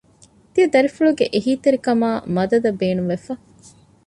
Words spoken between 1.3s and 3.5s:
އެހީތެރިކަމާއި މަދަދަށް ބޭނުންވެފަ